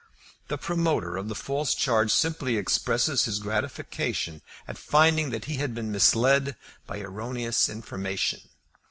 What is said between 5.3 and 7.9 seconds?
he had been misled by erroneous